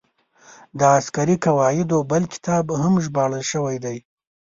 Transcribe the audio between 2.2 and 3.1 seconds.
کتاب هم